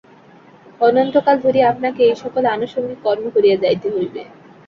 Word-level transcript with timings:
অনন্তকাল 0.81 1.35
ধরিয়া 1.39 1.67
আপনাকে 1.69 2.01
এই-সকল 2.03 2.43
আনুষঙ্গিক 2.47 2.99
কর্ম 3.05 3.25
করিয়া 3.35 3.57
যাইতে 3.63 3.87
হইবে। 3.89 4.21